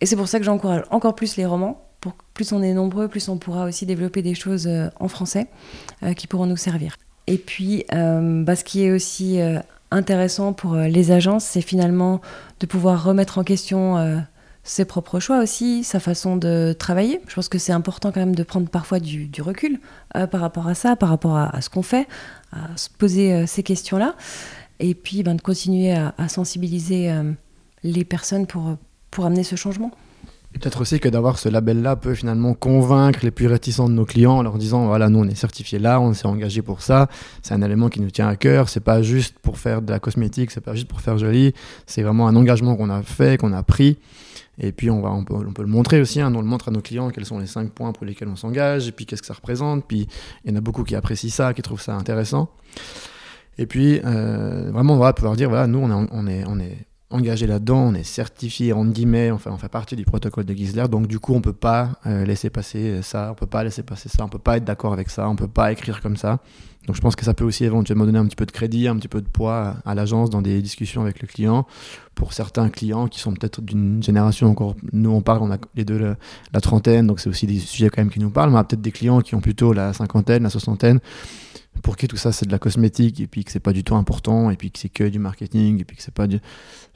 [0.00, 1.85] Et c'est pour ça que j'encourage encore plus les romans
[2.36, 5.46] plus on est nombreux, plus on pourra aussi développer des choses euh, en français
[6.02, 6.96] euh, qui pourront nous servir.
[7.26, 9.40] Et puis, euh, bah, ce qui est aussi
[9.90, 12.20] intéressant pour les agences, c'est finalement
[12.60, 14.22] de pouvoir remettre en question
[14.62, 17.20] ses propres choix aussi, sa façon de travailler.
[17.26, 19.80] Je pense que c'est important quand même de prendre parfois du, recul
[20.12, 22.06] par rapport à ça, par rapport à, ce qu'on fait,
[22.52, 24.14] à se poser ces questions-là,
[24.78, 27.12] et puis ben, de continuer à, sensibiliser
[27.82, 29.90] les personnes pour amener ce changement.
[30.60, 34.38] Peut-être aussi que d'avoir ce label-là peut finalement convaincre les plus réticents de nos clients
[34.38, 37.08] en leur disant voilà, nous on est certifié là, on s'est engagé pour ça,
[37.42, 39.98] c'est un élément qui nous tient à cœur, c'est pas juste pour faire de la
[39.98, 41.52] cosmétique, c'est pas juste pour faire joli,
[41.84, 43.98] c'est vraiment un engagement qu'on a fait, qu'on a pris.
[44.58, 46.68] Et puis on, va, on, peut, on peut le montrer aussi, hein, on le montre
[46.68, 49.20] à nos clients quels sont les cinq points pour lesquels on s'engage, et puis qu'est-ce
[49.20, 49.84] que ça représente.
[49.86, 50.08] Puis
[50.44, 52.48] il y en a beaucoup qui apprécient ça, qui trouvent ça intéressant.
[53.58, 56.58] Et puis euh, vraiment, on va pouvoir dire voilà, nous on est, on est, on
[56.58, 60.54] est engagé là-dedans, on est certifié en guillemets, enfin on fait partie du protocole de
[60.54, 63.82] Gisler, donc du coup on peut pas euh, laisser passer ça, on peut pas laisser
[63.82, 66.40] passer ça, on peut pas être d'accord avec ça, on peut pas écrire comme ça.
[66.86, 68.96] Donc je pense que ça peut aussi éventuellement donner un petit peu de crédit, un
[68.96, 71.66] petit peu de poids à l'agence dans des discussions avec le client.
[72.14, 75.84] Pour certains clients qui sont peut-être d'une génération encore, nous on parle, on a les
[75.84, 76.16] deux
[76.52, 78.64] la, trentaine, donc c'est aussi des sujets quand même qui nous parlent, mais on a
[78.64, 81.00] peut-être des clients qui ont plutôt la cinquantaine, la soixantaine
[81.82, 83.94] pour qui tout ça c'est de la cosmétique et puis que c'est pas du tout
[83.94, 86.40] important et puis que c'est que du marketing et puis que c'est pas du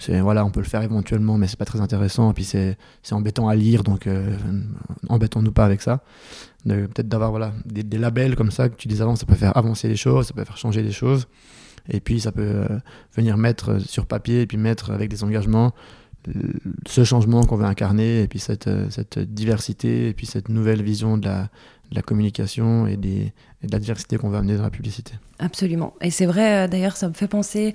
[0.09, 2.77] voilà on peut le faire éventuellement mais c'est pas très intéressant et puis c'est
[3.11, 4.37] embêtant à lire donc euh,
[5.09, 6.03] embêtons-nous pas avec ça.
[6.65, 9.89] Peut-être d'avoir voilà des, labels comme ça que tu dis avant ça peut faire avancer
[9.89, 11.27] les choses ça peut faire changer les choses
[11.89, 12.79] et puis ça peut euh,
[13.15, 15.73] venir mettre sur papier et puis mettre avec des engagements
[16.87, 20.83] ce changement qu'on veut incarner et puis cette, euh, cette diversité et puis cette nouvelle
[20.83, 21.49] vision de la,
[21.91, 23.31] de la communication et, de
[23.71, 25.13] la diversité qu'on va amener dans la publicité.
[25.39, 25.95] Absolument.
[26.01, 27.75] Et c'est vrai, euh, d'ailleurs, ça me fait penser,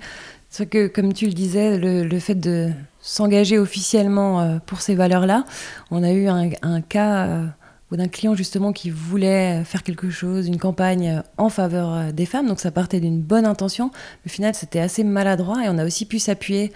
[0.70, 5.44] que comme tu le disais, le, fait de s'engager officiellement euh, pour ces valeurs-là,
[5.90, 7.46] on a eu un, cas euh,
[7.92, 12.58] d'un client justement qui voulait faire quelque chose, une campagne en faveur des femmes, donc
[12.58, 13.90] ça partait d'une bonne intention,
[14.24, 15.64] mais au final c'était assez maladroit.
[15.64, 16.72] Et on a aussi pu s'appuyer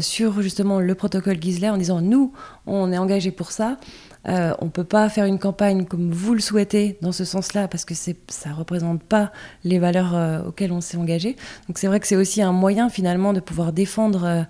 [0.00, 2.32] sur justement le protocole Gisler en disant nous
[2.66, 3.78] on est engagé pour ça,
[4.26, 7.68] euh, on ne peut pas faire une campagne comme vous le souhaitez dans ce sens-là
[7.68, 8.12] parce que ça
[8.46, 9.32] ne représente pas
[9.64, 11.36] les valeurs euh, auxquelles on s'est engagé.
[11.68, 14.42] Donc c'est vrai que c'est aussi un moyen finalement de pouvoir défendre euh,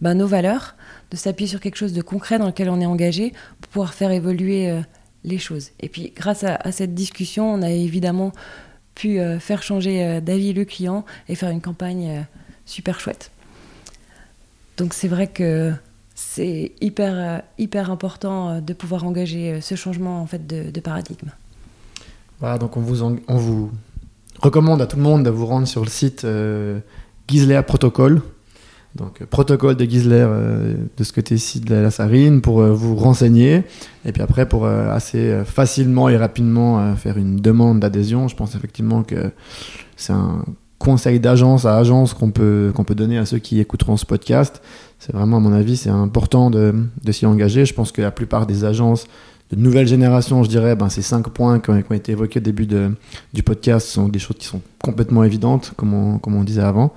[0.00, 0.76] bah, nos valeurs,
[1.10, 4.10] de s'appuyer sur quelque chose de concret dans lequel on est engagé pour pouvoir faire
[4.10, 4.82] évoluer
[5.24, 5.70] les choses.
[5.80, 8.32] Et puis grâce à, cette discussion, on a évidemment
[8.94, 12.26] pu faire changer d'avis le client et faire une campagne
[12.64, 13.30] super chouette.
[14.76, 15.72] Donc c'est vrai que
[16.16, 20.80] c'est hyper, euh, hyper important euh, de pouvoir engager euh, ce changement en fait, de,
[20.80, 21.28] paradigme.
[22.40, 23.70] Voilà, donc on vous, on vous
[24.40, 26.80] recommande à tout le monde de vous rendre sur le site euh,
[27.28, 28.22] Gisler Protocol.
[28.94, 30.26] Donc, protocole de Gisler
[30.96, 33.64] de ce côté-ci de la Sarine pour vous renseigner.
[34.06, 38.26] Et puis après, pour assez facilement et rapidement faire une demande d'adhésion.
[38.26, 39.32] Je pense effectivement que
[39.96, 40.46] c'est un
[40.78, 44.62] conseil d'agence à agence qu'on peut, qu'on peut donner à ceux qui écouteront ce podcast
[44.98, 46.74] c'est vraiment, à mon avis, c'est important de,
[47.10, 47.64] s'y engager.
[47.64, 49.06] Je pense que la plupart des agences
[49.50, 52.66] de nouvelle génération, je dirais, ben, ces cinq points qui ont, été évoqués au début
[52.66, 52.90] de,
[53.32, 56.92] du podcast sont des choses qui sont complètement évidentes, comme on, comme on disait avant.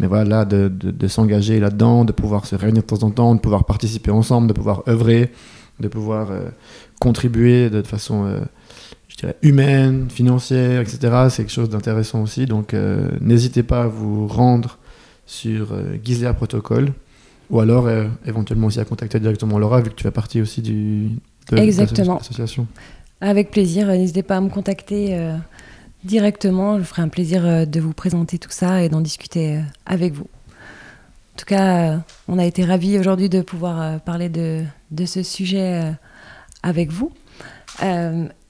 [0.00, 3.10] Mais voilà, là, de, de, de s'engager là-dedans, de pouvoir se réunir de temps en
[3.10, 5.30] temps, de pouvoir participer ensemble, de pouvoir œuvrer,
[5.78, 6.48] de pouvoir euh,
[7.00, 8.40] contribuer de façon, euh,
[9.42, 10.98] humaine, financière, etc.
[11.30, 12.46] C'est quelque chose d'intéressant aussi.
[12.46, 14.78] Donc, euh, n'hésitez pas à vous rendre
[15.26, 16.92] sur euh, Gizler Protocol
[17.50, 20.62] ou alors euh, éventuellement aussi à contacter directement Laura, vu que tu fais partie aussi
[20.62, 21.10] du,
[21.50, 22.16] de Exactement.
[22.16, 22.66] l'association.
[23.20, 25.18] Avec plaisir, euh, n'hésitez pas à me contacter
[26.04, 30.28] directement, je ferai un plaisir de vous présenter tout ça et d'en discuter avec vous.
[31.34, 35.92] En tout cas, on a été ravis aujourd'hui de pouvoir parler de, de ce sujet
[36.62, 37.12] avec vous.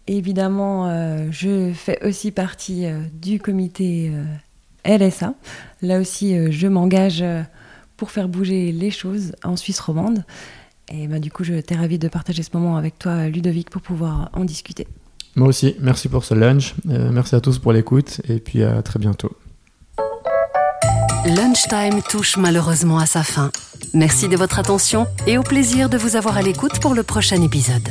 [0.06, 5.34] Évidemment, euh, je fais aussi partie euh, du comité euh, LSA.
[5.80, 7.24] Là aussi, euh, je m'engage
[7.96, 10.24] pour faire bouger les choses en Suisse romande.
[10.92, 13.80] Et bah, du coup, je t'ai ravi de partager ce moment avec toi, Ludovic, pour
[13.80, 14.86] pouvoir en discuter.
[15.36, 16.74] Moi aussi, merci pour ce lunch.
[16.88, 19.32] Euh, merci à tous pour l'écoute et puis à très bientôt.
[21.26, 23.50] Lunchtime touche malheureusement à sa fin.
[23.94, 27.40] Merci de votre attention et au plaisir de vous avoir à l'écoute pour le prochain
[27.40, 27.88] épisode.